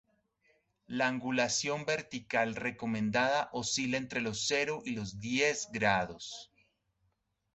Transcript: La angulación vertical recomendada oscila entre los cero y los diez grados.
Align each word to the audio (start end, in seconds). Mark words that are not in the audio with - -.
La 0.87 1.05
angulación 1.07 1.85
vertical 1.85 2.55
recomendada 2.55 3.49
oscila 3.53 3.97
entre 3.97 4.19
los 4.21 4.47
cero 4.47 4.81
y 4.83 4.93
los 4.95 5.19
diez 5.19 5.67
grados. 5.71 6.51